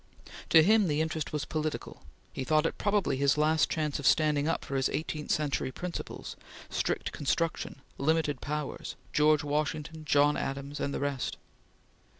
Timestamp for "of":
3.99-4.07